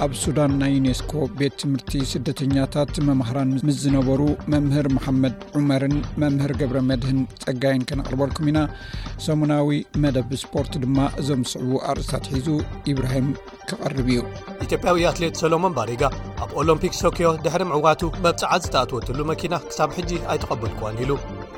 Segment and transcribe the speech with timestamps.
[0.04, 4.22] ኣብ ሱዳን ናይ ዩነስኮ ቤት ትምህርቲ ስደተኛታት መማህራን ምስ ዝነበሩ
[4.54, 8.62] መምህር መሓመድ ዑመርን መምህር ገብረ መድህን ጸጋይን ክነቕርበልኩም ኢና
[9.28, 9.70] ሰሙናዊ
[10.06, 12.50] መደብ ስፖርት ድማ እዞም ዝስዕቡ ኣርእስታት ሒዙ
[12.94, 13.30] ኢብራሂም
[13.72, 14.22] ክቐርብ እዩ
[14.68, 16.04] ኢትዮጵያዊ ኣትሌት ሰሎሞን ባሪጋ
[16.46, 21.12] ኣብ ኦሎምፒክስ ቶክዮ ድሕሪ ምዕዋቱ መብፅዓት ዝተኣትወትሉ መኪና ክሳብ ሕጂ ኣይተቐብልክዎን ኢሉ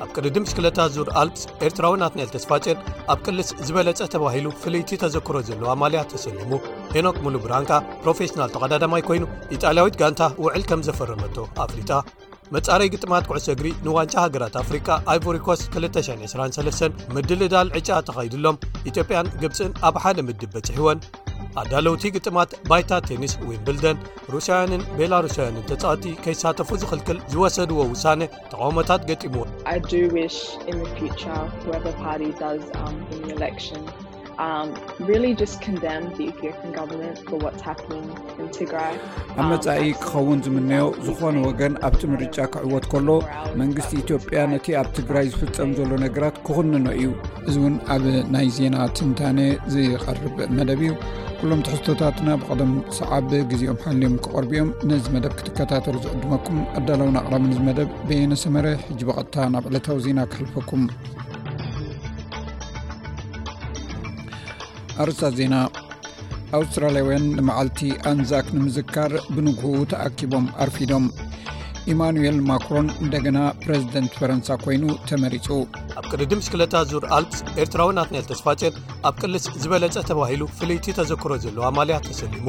[0.04, 2.78] ኣብ ቅድ ድም ሽክለታት ዙር ኣልፕስ ኤርትራዊን ኣትንኤል ተስፋጭን
[3.12, 6.52] ኣብ ቅልስ ዝበለጸ ተባሂሉ ፍልይቲ ተዘክሮ ዘለዋ ማልያ ተሰየሙ
[6.94, 7.72] ሄኖክ ሙሉ ብራንካ
[8.04, 9.24] ፕሮፌሽናል ተቐዳዳማይ ኮይኑ
[9.56, 11.90] ኢጣልያዊት ጋንታ ውዕል ከም ዘፈርመቶ ኣፍሪጣ
[12.56, 18.60] መጻረይ ግጥማት ኩዕሶ እግሪ ንዋንጫ ሃገራት ኣፍሪቃ ኣይቮሪኮስ 223 ምድል እዳል ዕጫ ተኸይዱሎም
[18.92, 20.98] ኢትዮጵያን ግብፅን ኣብ ሓደ ምድብ በጽሒ ይወን
[21.60, 23.98] ኣዳለውቲ ግጥማት ባይታ ቴኒስ ወንብልደን
[24.34, 28.22] ሩስያውያንን ቤላሩስውያንን ተጻወቲ ከይሳተፉ ዝኽልክል ዝወሰድዎ ውሳነ
[28.54, 29.44] ተቃውሞታት ገጢምዎ
[34.42, 34.68] Um,
[35.10, 35.80] ኣብ
[39.36, 43.08] um, መጻኢ ክኸውን ዝምነዮ ዝኾነ ወገን ኣብቲ ምርጫ ክዕወት ከሎ
[43.60, 47.08] መንግስቲ ኢትዮጵያ ነቲ ኣብ ትግራይ ዝፍፀም ዘሎ ነገራት ክኽንኖ እዩ
[47.48, 48.04] እዚ ውን ኣብ
[48.36, 49.38] ናይ ዜና ትንታነ
[49.74, 50.90] ዝቐርብ መደብ እዩ
[51.42, 57.90] ኩሎም ትሕዝቶታትና ብቐደም ሰዓቢ ግዜኦም ሓልዮም ክቐርብኦም ነዚ መደብ ክትከታተሉ ዝዕድመኩም ኣዳላውን ኣቅራሚ ን መደብ
[58.10, 60.84] ብኤነሰመረ ሕጂ በቐጥታ ናብ ዕለታዊ ዜና ክሕልፈኩም
[65.02, 65.54] ኣርሳት ዜና
[66.58, 67.78] ኣውስትራልያውያን ንመዓልቲ
[68.12, 71.06] ኣንዛክ ንምዝካር ብንግህ ተኣኪቦም ኣርፊዶም
[71.92, 75.48] ኢማኑኤል ማክሮን እንደገና ፕሬዚደንት ፈረንሳ ኮይኑ ተመሪጹ
[76.00, 77.34] ኣብ ቅዲ ድምስክለታ ዙር ኣልፕ
[77.64, 78.78] ኤርትራዊን ኣትንኤል ተስፋጨን
[79.08, 82.46] ኣብ ቅልስ ዝበለጸ ተባሂሉ ፍልይቲ ተዘክሮ ዘለዋ ማልያት ተሰሚሙ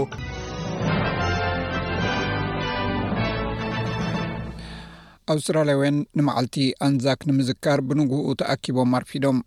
[5.33, 6.55] ኣውስትራልያውያን ንማዓልቲ
[6.87, 9.37] ኣንዛክ ንምዝካር ብንግኡ ተኣኪቦም ኣርፊዶም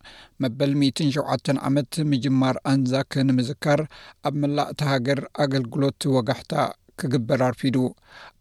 [0.42, 3.80] መበል 1ሸ ዓመት ምጅማር ኣንዛክ ንምዝካር
[4.28, 6.54] ኣብ መላእ ቲሃገር ኣገልግሎት ወጋሕታ
[7.00, 7.76] ክግበር ኣርፊዱ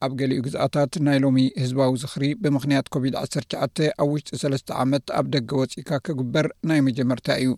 [0.06, 3.58] ኣብ ገሊኡ ግዝአታት ናይ ሎሚ ህዝባዊ ዝኽሪ ብምኽንያት ኮቪድ-1ሸ
[4.04, 7.52] ኣብ ውሽጢ ሰስተ ዓመት ኣብ ደገ ወፂኢካ ክግበር ናይ መጀመርታ እዩ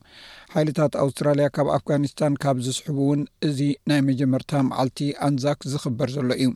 [0.55, 6.49] ሓይልታት ኣውስትራልያ ካብ ኣፍጋኒስታን ካብ ዝስሕቡ እውን እዚ ናይ መጀመርታ መዓልቲ ኣንዛክ ዝኽበር ዘሎ እዩ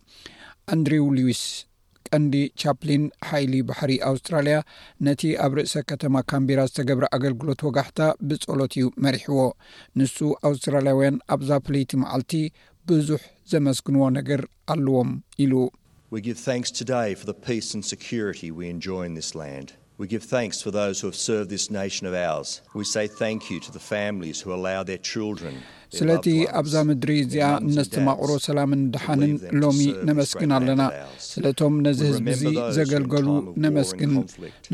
[0.76, 1.44] ኣንድሪው ሉዊስ
[2.16, 4.56] ቀንዲ ቻፕሊን ሓይሊ ባሕሪ ኣውስትራልያ
[5.08, 8.00] ነቲ ኣብ ርእሰ ከተማ ካንቢራ ዝተገብረ ኣገልግሎት ወጋሕታ
[8.30, 9.44] ብጸሎት እዩ መሪሕዎ
[10.00, 10.18] ንሱ
[10.50, 12.36] ኣውስትራልያውያን ኣብ ዛፕለይቲ መዓልቲ
[12.92, 13.22] ብዙሕ
[13.54, 14.42] ዘመስግንዎ ነገር
[14.76, 15.12] ኣለዎም
[15.46, 15.54] ኢሉ
[19.32, 19.40] ስ
[25.98, 26.28] ስለቲ
[26.60, 29.34] ኣብዛ ምድሪ እዚኣ እነስተማቑሮ ሰላምን ድሓንን
[29.64, 30.82] ሎሚ ነመስግን ኣለና
[31.32, 32.44] ስለቶም ነዚ ህዝብ እዚ
[32.78, 33.28] ዘገልገሉ
[33.66, 34.14] ነመግን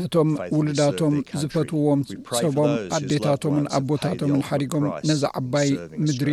[0.02, 2.02] ነቶም ውሉዳቶም ዝፈትውዎም
[2.42, 5.68] ሰቦም ኣዴታቶምን ኣቦታቶምን ሓዲጎም ነዚ ዓባይ
[6.06, 6.30] ምድሪ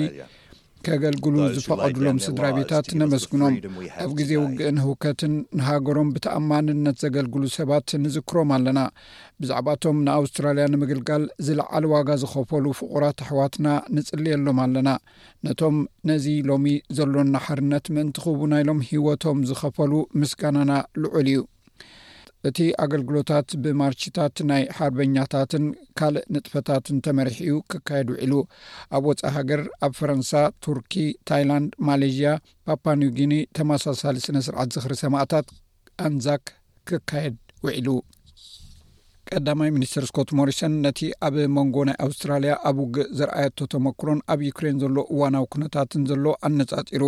[0.87, 3.53] ከገልግሉ ዝፈቐዱሎም ስድራ ቤታት ነመስግኖም
[4.03, 8.79] ኣብ ግዜ ውግእን ህውከትን ንሃገሮም ብተኣማንነት ዘገልግሉ ሰባት ንዝክሮም ኣለና
[9.41, 14.89] ብዛዕባቶም ንኣውስትራልያ ንምግልጋል ዝለዓሊ ዋጋ ዝኸፈሉ ፍቑራት ኣሕዋትና ንጽልየሎም ኣለና
[15.47, 15.77] ነቶም
[16.11, 16.67] ነዚ ሎሚ
[16.99, 20.71] ዘሎና ሕርነት ምእንቲ ክቡ ናኢሎም ሂወቶም ዝኸፈሉ ምስጋናና
[21.03, 21.41] ልዑል እዩ
[22.47, 25.65] እቲ ኣገልግሎታት ብማርችታት ናይ ሓርበኛታትን
[25.99, 28.33] ካልእ ንጥፈታትን ተመሪሕኡ ክካየድ ውዒሉ
[28.97, 30.31] ኣብ ወፃ ሃገር ኣብ ፈረንሳ
[30.65, 30.93] ቱርኪ
[31.31, 32.31] ታይላንድ ማሌዥያ
[32.69, 35.49] ፓፓኒጊኒ ተመሳሳሊ ስነ ስርዓት ዝኽሪ ሰማእታት
[36.07, 36.45] ኣንዛክ
[36.91, 37.37] ክካየድ
[37.67, 37.89] ውዒሉ
[39.35, 44.77] ቀዳማይ ሚኒስትር ስኮት ሞሪሰን ነቲ ኣብ መንጎ ናይ ኣውስትራልያ ኣብ ውግእ ዘረአየቶ ተመክሮን ኣብ ዩክሬን
[44.83, 47.03] ዘሎ እዋናዊ ኩነታትን ዘሎ ኣነፃፂሩ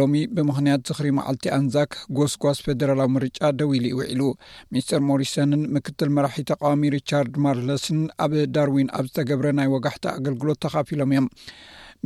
[0.00, 4.22] ሎሚ ብምክንያት ዝኽሪ መዓልቲ ኣንዛክ ጎስጓስ ፌደራላዊ ምርጫ ደው ኢሉ ይውዒሉ
[4.72, 11.12] ሚኒስትር ሞርሰንን ምክትል መራሒ ተቃዋሚ ሪቻርድ ማርለስን ኣብ ዳርዊን ኣብ ዝተገብረ ናይ ወጋሕቲ ኣገልግሎት ተኻፊሎም
[11.14, 11.28] እዮም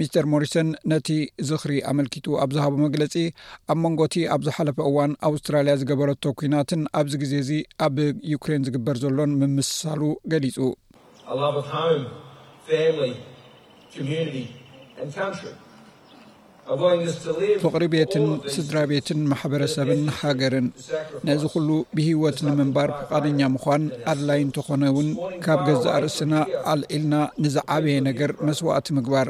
[0.01, 1.09] ሚስተር ሞሪሰን ነቲ
[1.49, 3.15] ዝኽሪ ኣመልኪቱ ኣብ ዝሃቦ መግለፂ
[3.73, 7.51] ኣብ መንጎቲ ኣብ ዝሓለፈ እዋን ኣውስትራልያ ዝገበረቶ ኩናትን ኣብዚ ግዜ እዚ
[7.87, 7.97] ኣብ
[8.33, 10.03] ዩክሬን ዝግበር ዘሎን ምምስሳሉ
[10.33, 10.71] ገሊፁ
[17.65, 18.25] ፍቕሪ ቤትን
[18.55, 20.67] ስድራ ቤትን ማሕበረሰብን ሃገርን
[21.29, 23.83] ነዚ ኹሉ ብህይወት ንምንባር ፈቓደኛ ምዃን
[24.13, 25.09] ኣድላይ እንተኾነ ውን
[25.45, 26.33] ካብ ገዛ ርእስና
[26.75, 27.15] ኣልዒልና
[27.45, 29.29] ንዝዓበየ ነገር መስዋእቲ ምግባር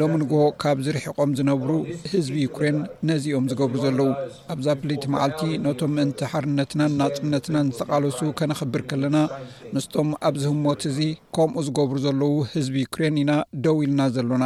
[0.00, 1.70] ሎሚ ንግቦ ካብ ዝርሒቖም ዝነብሩ
[2.12, 2.78] ህዝቢ ዩኩሬን
[3.10, 4.08] ነዚኦም ዝገብሩ ዘለዉ
[4.54, 9.16] ኣብዛ ፍለይቲ መዓልቲ ነቶም ምእንቲ ሓርነትናን ናጽነትናን ዝተቓለሱ ከነኽብር ከለና
[9.76, 10.98] ምስቶም ኣብዚ ህሞት እዙ
[11.38, 13.32] ከምኡ ዝገብሩ ዘለዉ ህዝቢ ዩኩሬን ኢና
[13.66, 14.44] ደው ኢልና ዘሎና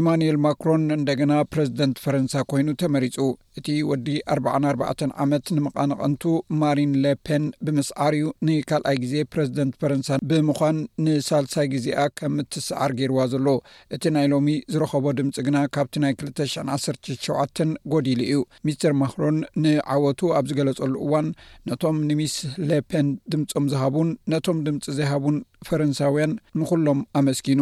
[0.00, 3.16] ኢማንኤል ማክሮን እንደገና ፕረዚደንት ፈረንሳ ኮይኑ ተመሪፁ
[3.58, 6.22] እቲ ወዲ 44 ዓመት ንመቓንቐንቱ
[6.60, 13.48] ማሪን ሎፓን ብምስዓር እዩ ንካልኣይ ግዜ ፕረዚደንት ፈረንሳ ብምኳን ንሳልሳይ ግዜኣ ከም እትሰዓር ገይርዋ ዘሎ
[13.96, 20.46] እቲ ናይ ሎሚ ዝረኸቦ ድምፂ ግና ካብቲ ናይ 217 ጎዲሉ እዩ ሚስተር ማክሮን ንዓወቱ ኣብ
[20.52, 21.28] ዝገለጸሉ እዋን
[21.70, 22.36] ነቶም ንሚስ
[22.70, 27.60] ለፔን ድምፆም ዝሃቡን ነቶም ድምፂ ዘይሃቡን ፈረንሳውያን ንኩሎም ኣመስኪኑ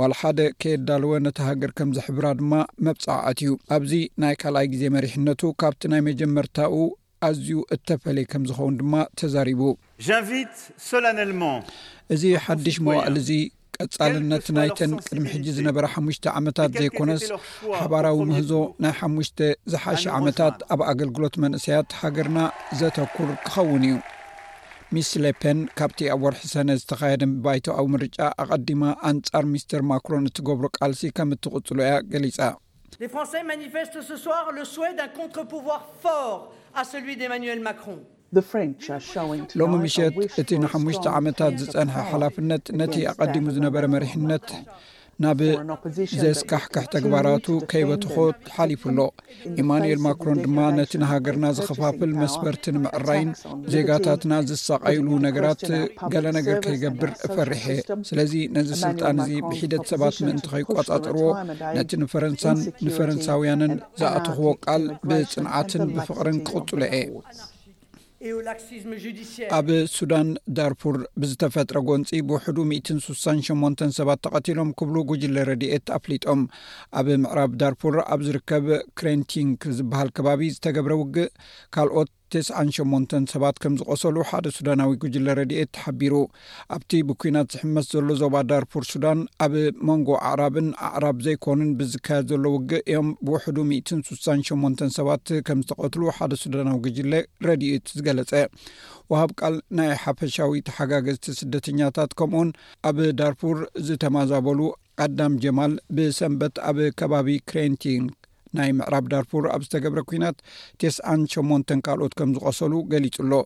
[0.00, 2.52] ዋላሓደ ከየዳልወ ነቲ ሃገር ከም ዘሕብራ ድማ
[2.86, 3.92] መብፃዕአት እዩ ኣብዚ
[4.24, 6.74] ናይ ካልኣይ ግዜ መሪሕነቱ ካብቲ ናይ መጀመርታኡ
[7.28, 9.62] ኣዝዩ እተፈለየ ከም ዝኸውን ድማ ተዛሪቡ
[12.16, 13.30] እዚ ሓድሽ መባእል እዚ
[13.82, 17.24] ቀጻልነት ናይተን ቅድሚ ሕጂ ዝነበረ ሓሙሽተ ዓመታት ዘይኮነስ
[17.80, 18.50] ሓባራዊ ምህዞ
[18.84, 19.38] ናይ ሓሙሽተ
[19.72, 22.38] ዝሓሸ ዓመታት ኣብ ኣገልግሎት መንእሰያት ሃገርና
[22.80, 23.96] ዘተኩር ክኸውን እዩ
[24.96, 30.64] ሚስ ሌፐን ካብቲ ኣብ ወርሒ ሰነ ዝተኸየደ ባይተ ኣብ ምርጫ ኣቐዲማ ኣንጻር ሚስተር ማክሮን እትገብሮ
[30.78, 32.38] ቃልሲ ከም እትቕፅሉ እያ ገሊጻ
[39.62, 44.48] ሎሚ ምሸት እቲ ንሓሙሽተ ዓመታት ዝፀንሐ ሓላፍነት ነቲ ኣቐዲሙ ዝነበረ መሪሕነት
[45.24, 48.12] ናብዘስካሕካሕ ተግባራቱ ከይበትኾ
[48.56, 48.98] ሓሊፉኣሎ
[49.62, 53.30] ኢማንኤል ማክሮን ድማ ነቲ ንሃገርና ዝከፋፍል መስበርቲ ንምዕራይን
[53.74, 55.62] ዜጋታትና ዝሳቐይሉ ነገራት
[56.12, 61.26] ገለ ነገር ከይገብር እፈርሐ የ ስለዚ ነዚ ስልጣን እዚ ብሒደት ሰባት ምእንቲ ከይቋጻፅርዎ
[61.78, 62.34] ነቲ ፈረን
[62.88, 67.02] ንፈረንሳውያንን ዝኣትኽዎ ቃል ብፅንዓትን ብፍቅርን ክቕፅሉ እየ
[68.20, 76.40] ክኣብ ሱዳን ዳርፑር ብዝተፈጥረ ጎንፂ ብውሕዱ 168 ሰባት ተቐቲሎም ክብሉ ጉጅለ ረድኤት ኣፍሊጦም
[77.00, 78.66] ኣብ ምዕራብ ዳርፑር ኣብ ዝርከብ
[79.00, 81.32] ክረንቲንክ ዝበሃል ከባቢ ዝተገብረ ውግእ
[81.76, 86.14] ካልኦት ተስ 8 ሰባት ከም ዝቆሰሉ ሓደ ሱዳናዊ ግጅለ ረድኤት ተሓቢሩ
[86.74, 89.54] ኣብቲ ብኩናት ዝሕመስ ዘሎ ዞባ ዳርፑር ሱዳን ኣብ
[89.88, 93.56] መንጎ ኣዕራብን ኣዕራብ ዘይኮኑን ብዝካየድ ዘሎ ውግእ እዮም ብውሕዱ
[94.10, 97.12] 68 ሰባት ከም ዝተቐትሉ ሓደ ሱዳናዊ ግጅለ
[97.48, 98.32] ረድኤት ዝገለፀ
[99.12, 102.50] ወሃብ ቃል ናይ ሓፈሻዊ ተሓጋገዝቲ ስደተኛታት ከምኡን
[102.90, 103.58] ኣብ ዳርፑር
[103.88, 104.60] ዝተማዛበሉ
[105.00, 108.06] ቀዳም ጀማል ብሰንበት ኣብ ከባቢ ክሬንቲን
[108.56, 110.38] ናይ ምዕራብ ዳርፉር ኣብ ዝተገብረ ኩናት
[110.80, 113.40] ተስን 8ንተ ካልኦት ከም ዝቆሰሉ ገሊጹ ሎ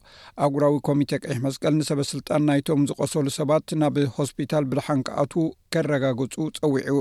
[0.46, 5.32] ኣጉራዊ ኮሚቴ ቅሕ መስቀል ንሰበስልጣን ናይቶም ዝቐሰሉ ሰባት ናብ ሆስፒታል ብልሓንክኣቱ
[5.75, 6.96] ከረጋገፁ ፀዊዑ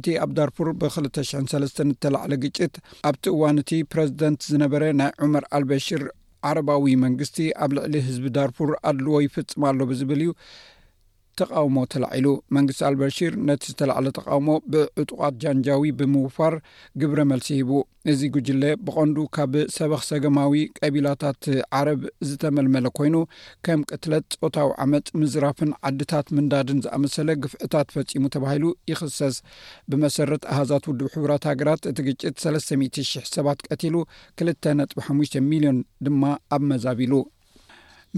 [0.00, 2.74] እቲ ኣብ ዳርፑር ብ23 እተላዕለ ግጭት
[3.10, 6.04] ኣብቲ እዋን እቲ ፕረዚደንት ዝነበረ ናይ ዑመር አልበሽር
[6.48, 10.30] ዓረባዊ መንግስቲ ኣብ ልዕሊ ህዝቢ ዳርፉር ኣድልዎ ይፍፅማ ኣሎ ብዝብል እዩ
[11.38, 16.54] ተቃውሞ ተላዒሉ መንግስቲ ኣልበሺር ነቲ ዝተላዕለ ተቃውሞ ብዕጡቃት ጃንጃዊ ብምውፋር
[17.00, 17.70] ግብረ መልሲ ሂቡ
[18.10, 21.44] እዚ ጉጅለ ብቐንዱ ካብ ሰበክ ሰገማዊ ቀቢላታት
[21.78, 23.16] ዓረብ ዝተመልመለ ኮይኑ
[23.66, 29.36] ከም ቅትለት ፆታዊ ዓመፅ ምዝራፍን ዓድታት ምንዳድን ዝኣመሰለ ግፍዕታት ፈፂሙ ተባሂሉ ይክሰስ
[29.92, 33.96] ብመሰረት ኣሃዛት ውድ ሕቡራት ሃገራት እቲ ግጭት 3000 ሰባት ቀቲሉ
[34.48, 34.96] 2ጥ5
[35.52, 36.22] ሚልዮን ድማ
[36.56, 37.14] ኣብ መዛቢሉ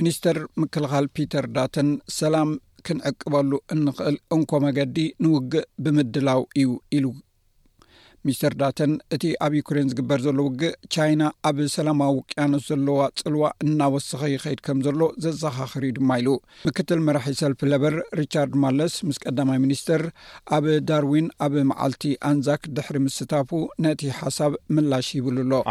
[0.00, 1.88] ሚኒስተር ምክልኻል ፒተር ዳተን
[2.18, 2.50] ሰላም
[2.86, 7.06] ክንዕቅበሉ እንኽእል እንኮ መገዲ ንውግእ ብምድላው እዩ ኢሉ
[8.28, 14.20] ሚስተር ዳተን እቲ ኣብ ዩኩሬን ዝግበር ዘሎ ውግእ ቻይና ኣብ ሰላማዊ ውቅያኖት ዘለዋ ፅልዋ እናወስኺ
[14.32, 16.28] ይኸይድ ከም ዘሎ ዘዘኻኽር ዩ ድማ ኢሉ
[16.68, 20.02] ምክትል መራሒ ሰልፊ ለበር ሪቻርድ ማለስ ምስ ቀዳማይ ሚኒስትር
[20.58, 23.50] ኣብ ዳርዊን ኣብ መዓልቲ ኣንዛክ ድሕሪ ምስታፉ
[23.86, 25.62] ነቲ ሓሳብ ምላሽ ይብሉ ሎ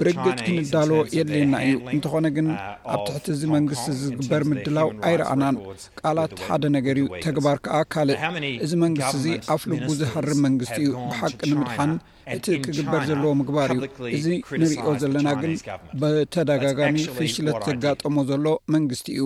[0.00, 2.56] ብርግጥ ክንዳሎ የድለና እዩ እንተኾነ ግን uh,
[2.94, 5.56] ኣብ ትሕቲ እዚ መንግስቲ ዝግበር ምድላው ኣይረኣናን
[6.00, 8.18] ቃላት ሓደ ነገር እዩ ተግባር ከዓ ካልእ
[8.64, 11.92] እዚ መንግስቲ እዚ ኣፍልጉ ዝሃርብ መንግስቲ እዩ ብሓቂ ንምድሓን
[12.36, 14.26] እቲ ክግበር ዘለዎ ምግባር እዩ እዚ
[14.62, 15.54] ንሪኦ ዘለና ግን
[16.02, 18.46] ብተደጋጋሚ ፍሽለ ዘጋጠሞ ዘሎ
[18.76, 19.24] መንግስቲ እዩ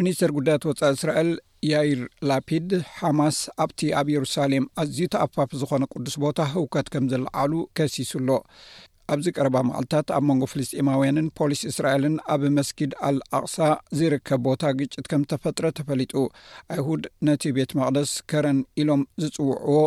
[0.00, 1.30] ሚኒስተር ጉዳያት ወፃኢ እስራኤል
[1.70, 8.12] ያይር ላፒድ ሓማስ ኣብቲ ኣብ የሩሳሌም ኣዝዩ ተኣፋፍ ዝኾነ ቅዱስ ቦታ ህውከት ከም ዘለዓሉ ከሲሱ
[8.20, 8.28] ኣሎ
[9.14, 13.56] ኣብዚ ቀረባ መዓልትታት ኣብ መንጎ ፍልስጢማውያንን ፖሊስ እስራኤልን ኣብ መስጊድ አልኣቕሳ
[14.00, 16.12] ዘይርከብ ቦታ ግጭት ከም ዝተፈጥረ ተፈሊጡ
[16.74, 19.80] ኣይሁድ ነቲ ቤት መቕደስ ከረን ኢሎም ዝጽውዕዎ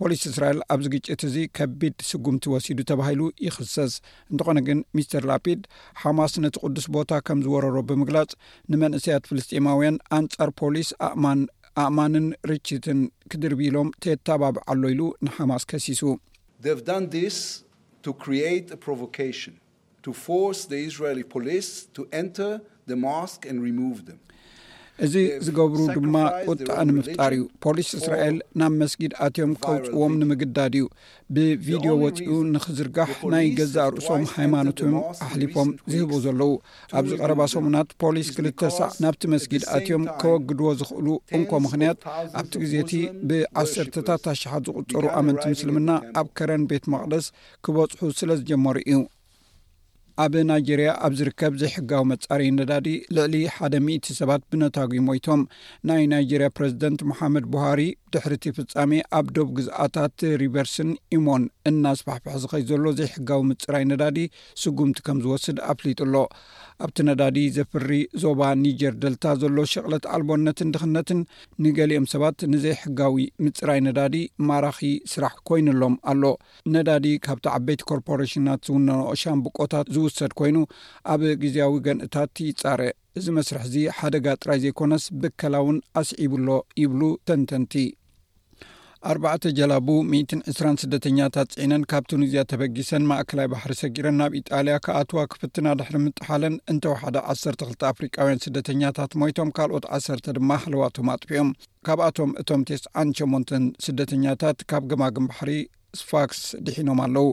[0.00, 3.94] ፖሊስ እስራኤል ኣብዚ ግጭት እዙ ከቢድ ስጉምቲ ወሲዱ ተባሂሉ ይኽሰስ
[4.32, 5.60] እንተኾነ ግን ሚስተር ላፒድ
[6.02, 8.30] ሓማስ ነቲ ቕዱስ ቦታ ከም ዝወረሮ ብምግላጽ
[8.74, 11.40] ንመንእሰያት ፍልስጢማውያን አንጻር ፖሊስ ኣእማን
[11.84, 13.00] ኣእማንን ርችትን
[13.32, 16.02] ክድርቢ ሎም ተየተባብ ኣሎ ኢሉ ንሓማስ ከሲሱ
[17.38, 18.06] ስ
[20.94, 21.48] ስራኤል ፖሊ
[23.04, 23.32] ማስ
[25.04, 25.14] እዚ
[25.44, 26.14] ዝገብሩ ድማ
[26.50, 30.84] ቁጣእ ንምፍጣር እዩ ፖሊስ እስራኤል ናብ መስጊድ ኣትዮም ከውፅእዎም ንምግዳድ እዩ
[31.34, 34.92] ብቪድዮ ወፂኡ ንኽዝርጋሕ ናይ ገዛ ርእሶም ሃይማኖትም
[35.26, 36.50] ኣሕሊፎም ዝህቦ ዘለዉ
[37.00, 42.00] ኣብዚ ቀረባ ሰሙናት ፖሊስ ክልተ ሳዕ ናብቲ መስጊድ ኣትዮም ከወግድዎ ዝኽእሉ እንኳ ምኽንያት
[42.40, 42.92] ኣብቲ ግዜእቲ
[43.30, 45.90] ብዓሰርተታት ታሽሓት ዝቝፀሩ ኣመንቲ ምስል ምና
[46.22, 47.28] ኣብ ከረን ቤት መቕደስ
[47.64, 49.00] ክበፅሑ ስለ ዝጀመሩ እዩ
[50.22, 52.86] ኣብ ናይጀርያ ኣብ ዝርከብ ዘይሕጋዊ መጻረይ ነዳዲ
[53.16, 55.42] ልዕሊ ሓደ 000 ሰባት ብነታጉ ሞይቶም
[55.88, 57.80] ናይ ናይጀርያ ፕረዚደንት መሓመድ ብሃር
[58.14, 64.18] ድሕርቲ ፍጻሜ ኣብ ዶብ ግዝኣታት ሪቨርስን ኢሞን እናስፋሕፋሕ ዝኸይ ዘሎ ዘይሕጋዊ ምፅራይ ነዳዲ
[64.64, 66.16] ስጉምቲ ከም ዝወስድ ኣፍሊጡኣሎ
[66.84, 67.90] ኣብቲ ነዳዲ ዘፍሪ
[68.22, 71.20] ዞባ ኒጀር ደልታ ዘሎ ሸቕለት ኣልቦነትን ድኽነትን
[71.64, 74.16] ንገሊኦም ሰባት ንዘይሕጋዊ ምፅራይ ነዳዲ
[74.50, 74.78] ማራኺ
[75.12, 76.22] ስራሕ ኮይኑሎም ኣሎ
[76.76, 80.56] ነዳዲ ካብቲ ዓበይቲ ኮርፖሬሽናት ዝውነኖኦሻን ብቆታት ዝውሰድ ኮይኑ
[81.14, 82.82] ኣብ ግዜያዊ ገንእታት ይጻር
[83.18, 86.48] እዚ መስርሕ እዚ ሓደጋ ጥራይ ዘይኮነስ ብከላውን ኣስዒቡሎ
[86.82, 87.74] ይብሉ ተንተንቲ
[89.08, 89.12] ኣ
[89.58, 95.96] ጀላቡ 12 ስደተኛታት ፅዒነን ካብ ቱኒዝያ ተበጊሰን ማእከላይ ባሕሪ ሰጊረን ናብ ኢጣልያ ካኣትዋ ክፍትና ድሕሪ
[96.06, 101.50] ምጥሓለን እንተወሓደ 1ሰ2ል ኣፍሪቃውያን ስደተኛታት ሞይቶም ካልኦት ዓሰርተ ድማ ህለዋቶም ኣጥፍኦም
[101.88, 105.52] ካብኣቶም እቶም ተስን 8ሞንተን ስደተኛታት ካብ ገማግም ባሕሪ
[106.00, 107.28] ስፋክስ ድሒኖም ኣለው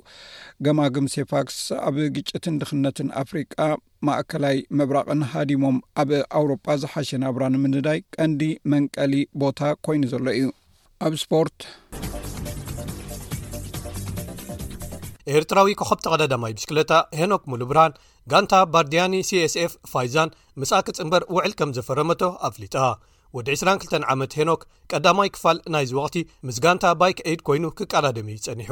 [0.67, 1.57] ገማግም ሴፋክስ
[1.87, 3.53] ኣብ ግጭትን ድኽነትን ኣፍሪቃ
[4.09, 8.41] ማእከላይ መብራቕን ሃዲሞም ኣብ ኣውሮጳ ዝሓሸና ብራ ንምንዳይ ቀንዲ
[8.75, 10.47] መንቀሊ ቦታ ኮይኑ ዘሎ እዩ
[11.05, 11.57] ኣብ ስፖርት
[15.33, 17.93] ኤርትራዊ ኮኸብቲ ቀዳዳማይ ምስክለታ ሄኖክ ሙሉብርን
[18.31, 20.29] ጋንታ ባርድያኒ ሲስፍ ፋይዛን
[20.61, 22.75] ምስቅፅ እምበር ውዕል ከም ዘፈረመቶ ኣፍሊጣ
[23.37, 24.61] ወዲ 22 ዓመት ሄኖክ
[24.91, 26.15] ቀዳማይ ክፋል ናይዚ ወቅቲ
[26.49, 28.71] ምስ ጋንታ ባይክ አድ ኮይኑ ክቀዳደሚ ይጸኒሑ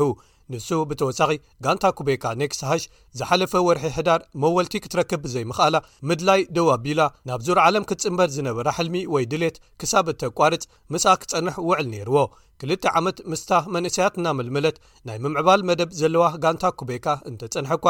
[0.53, 1.31] ንሱ ብተወሳኺ
[1.65, 2.83] ጋንታ ኩቤካ ኔክስ ሃሽ
[3.19, 5.75] ዝሓለፈ ወርሒ ሕዳር መወልቲ ክትረክብ ብዘይምኽኣላ
[6.09, 11.87] ምድላይ ደዋኣቢላ ናብ ዙር ዓለም ክትጽንበር ዝነበረ ሕልሚ ወይ ድሌት ክሳብ እተቋርፅ ምስ ክጸንሕ ውዕል
[11.93, 12.17] ነይርዎ
[12.63, 14.75] 2ልተ ዓመት ምስታ መንእሰያት እናመልመለት
[15.07, 17.85] ናይ ምምዕባል መደብ ዘለዋ ጋንታ ኩቤካ እንተጸንሐኳ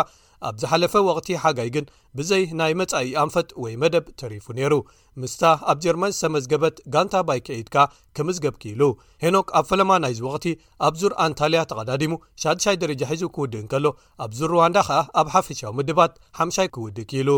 [0.47, 1.85] ኣብ ዝሓለፈ ወቕቲ ሓጋይ ግን
[2.17, 4.73] ብዘይ ናይ መጻኢዩ ኣንፈት ወይ መደብ ተሪፉ ነይሩ
[5.21, 7.77] ምስታ ኣብ ጀርማን ሰመዝገበት ጋንታ ባይ ከዒድካ
[8.17, 8.81] ከምዝገብ ኪኢሉ
[9.23, 10.45] ሄኖክ ኣብ ፈለማ ናይዚ ወቕቲ
[10.87, 13.85] ኣብ ዙር ኣንታልያ ተቐዳዲሙ ሻድ,ይ ደረጃ ሒዙ ክውድእ ን ከሎ
[14.25, 17.29] ኣብ ዙር ሩዋንዳ ከኣ ኣብ ሓፈሻዊ ምድባት ሓ0ይ ክውድእ ኪሉ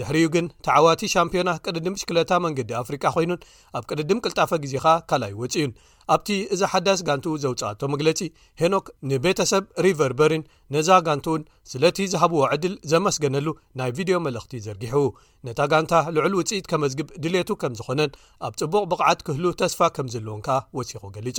[0.00, 3.40] ድሕሪኡ ግን ተዓዋቲ ሻምፕዮና ቅድድም ሽክለታ መንገዲ ኣፍሪቃ ኮይኑን
[3.78, 5.72] ኣብ ቅድድም ቅልጣፈ ግዜ ኻኣ ካል ይወፅ እዩን
[6.14, 8.20] ኣብቲ እዚ ሓደስ ጋንቱ ዘውፅኣቶ መግለፂ
[8.60, 10.42] ሄኖክ ንቤተሰብ ሪቨርበሪን
[10.74, 11.42] ነዛ ጋንቱን
[11.72, 13.46] ስለቲ ዝሃብዎ ዕድል ዘመስገነሉ
[13.80, 15.04] ናይ ቪድዮ መልእኽቲ ዘርጊሐዉ
[15.46, 18.10] ነታ ጋንታ ልዕል ውፅኢት ከመዝግብ ድሌቱ ከም ዝኾነን
[18.46, 21.38] ኣብ ፅቡቕ ብቕዓት ክህሉ ተስፋ ከም ዘለዎን ከ ወሲኮ ገሊጹ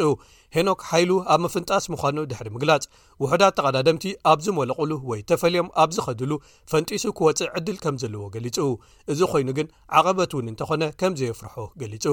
[0.55, 2.85] ሄኖክ ሃይሉ ኣብ ምፍንጣስ ምዃኑ ድሕሪ ምግላፅ
[3.25, 6.31] ውሕዳት ተቐዳደምቲ ኣብ ዝመለቕሉ ወይ ተፈልዮም ኣብ ዝኸድሉ
[6.71, 8.57] ፈንጢሱ ክወፅእ ዕድል ከም ዘለዎ ገሊጹ
[9.15, 9.69] እዚ ኮይኑ ግን
[10.01, 12.05] ዓቐበት እውን እንተኾነ ከም ዘየፍርሖ ገሊጹ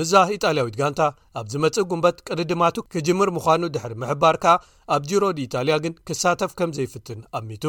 [0.00, 1.00] ምዛ ኢጣልያዊት ጋንታ
[1.42, 4.54] ኣብ ዝመፅእ ጉንበት ቅድድማቱ ክጅምር ምዃኑ ድሕሪ ምሕባር ካ
[4.96, 7.66] ኣብ ጅሮ ድኢጣልያ ግን ክሳተፍ ከም ዘይፍትን ኣብሚቱ